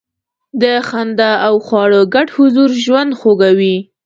[0.61, 3.77] د خندا او خواړو ګډ حضور ژوند خوږوي.